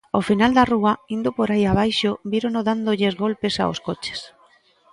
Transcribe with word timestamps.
Ao 0.15 0.21
final 0.29 0.51
da 0.57 0.67
rúa, 0.71 0.93
indo 1.15 1.29
por 1.37 1.47
aí 1.53 1.63
abaixo, 1.67 2.11
vírono 2.31 2.59
dándolles 2.69 3.13
golpes 3.23 3.55
aos 3.63 3.79
coches. 3.87 4.19